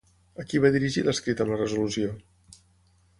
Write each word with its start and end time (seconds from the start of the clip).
A 0.43 0.45
qui 0.53 0.61
va 0.63 0.71
dirigir 0.75 1.03
l'escrit 1.07 1.45
amb 1.45 1.53
la 1.55 1.59
resolució? 1.61 2.11